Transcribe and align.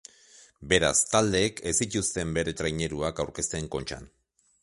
Beraz, 0.69 0.95
taldeek 1.09 1.61
ez 1.71 1.75
zituzten 1.85 2.33
bere 2.39 2.55
traineruak 2.61 3.23
aurkezten 3.27 3.69
Kontxan. 3.79 4.09